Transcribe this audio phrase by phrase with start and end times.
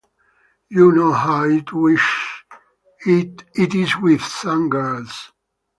[0.67, 1.69] You know how it
[3.75, 5.31] is with some girls.